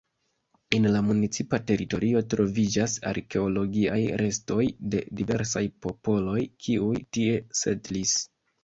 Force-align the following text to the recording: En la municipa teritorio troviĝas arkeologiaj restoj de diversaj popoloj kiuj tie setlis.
En 0.77 0.87
la 0.93 1.01
municipa 1.09 1.59
teritorio 1.71 2.23
troviĝas 2.35 2.97
arkeologiaj 3.11 4.01
restoj 4.25 4.67
de 4.95 5.05
diversaj 5.21 5.65
popoloj 5.87 6.41
kiuj 6.67 6.93
tie 7.19 7.43
setlis. 7.65 8.23